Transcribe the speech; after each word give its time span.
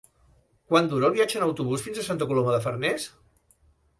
Quant 0.71 0.87
dura 0.93 1.07
el 1.09 1.13
viatge 1.17 1.37
en 1.41 1.45
autobús 1.47 1.85
fins 1.87 2.01
a 2.03 2.07
Santa 2.09 2.27
Coloma 2.31 2.57
de 2.57 2.61
Farners? 2.65 3.09